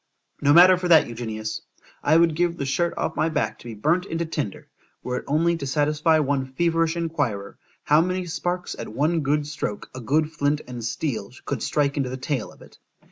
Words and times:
——No 0.41 0.51
matter 0.51 0.77
for 0.79 0.87
that, 0.87 1.05
Eugenius; 1.05 1.61
I 2.01 2.17
would 2.17 2.35
give 2.35 2.57
the 2.57 2.65
shirt 2.65 2.95
off 2.97 3.15
my 3.15 3.29
back 3.29 3.59
to 3.59 3.65
be 3.65 3.75
burnt 3.75 4.07
into 4.07 4.25
tinder, 4.25 4.67
were 5.03 5.17
it 5.17 5.25
only 5.27 5.55
to 5.57 5.67
satisfy 5.67 6.17
one 6.17 6.47
feverish 6.47 6.97
enquirer, 6.97 7.59
how 7.83 8.01
many 8.01 8.25
sparks 8.25 8.75
at 8.79 8.87
one 8.89 9.19
good 9.19 9.45
stroke, 9.45 9.91
a 9.93 10.01
good 10.01 10.31
flint 10.31 10.61
and 10.67 10.83
steel 10.83 11.31
could 11.45 11.61
strike 11.61 11.97
into 11.97 12.09
the 12.09 12.17
tail 12.17 12.51
of 12.51 12.63
it. 12.63 12.79